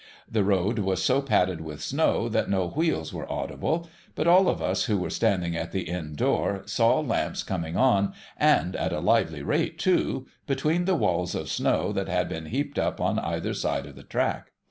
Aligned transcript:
The 0.27 0.43
road 0.43 0.79
was 0.79 1.03
so 1.03 1.21
l)added 1.21 1.61
with 1.61 1.79
snow 1.79 2.27
that 2.27 2.49
no 2.49 2.67
wheels 2.69 3.13
were 3.13 3.31
audible; 3.31 3.87
but 4.15 4.25
all 4.25 4.49
of 4.49 4.59
us 4.59 4.85
who 4.85 4.97
were 4.97 5.11
standing 5.11 5.55
at 5.55 5.71
the 5.73 5.81
Inn 5.83 6.15
door 6.15 6.63
saw 6.65 7.01
lamps 7.01 7.43
coming 7.43 7.77
on, 7.77 8.13
and 8.35 8.75
at 8.75 8.93
a 8.93 8.99
lively 8.99 9.43
rate 9.43 9.77
too, 9.77 10.25
between 10.47 10.85
the 10.85 10.95
walls 10.95 11.35
of 11.35 11.49
snow 11.49 11.91
that 11.91 12.07
had 12.09 12.27
been 12.27 12.47
heaped 12.47 12.79
up 12.79 12.99
on 12.99 13.19
either 13.19 13.53
side 13.53 13.85
of 13.85 13.95
the 13.95 14.01
track. 14.01 14.47